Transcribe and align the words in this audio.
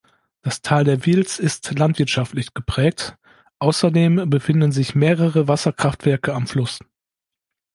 Das 0.41 0.63
Tal 0.63 0.83
der 0.83 1.05
Vils 1.05 1.37
ist 1.37 1.77
landwirtschaftlich 1.77 2.55
geprägt, 2.55 3.19
außerdem 3.59 4.31
befinden 4.31 4.71
sich 4.71 4.95
mehrere 4.95 5.47
Wasserkraftwerke 5.47 6.33
am 6.33 6.47
Fluss. 6.47 6.79